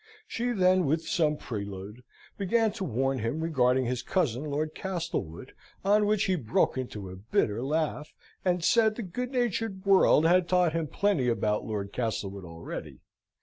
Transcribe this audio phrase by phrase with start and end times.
[0.27, 2.01] She then with some prelude,
[2.35, 5.53] began to warn him regarding his cousin, Lord Castlewood;
[5.85, 8.11] on which he broke into a bitter laugh,
[8.43, 13.01] and said the good natured world had told him plenty about Lord Castlewood already.